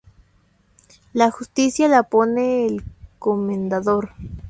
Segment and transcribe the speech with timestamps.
[1.13, 2.83] La justicia la pone el
[3.19, 4.09] comendador.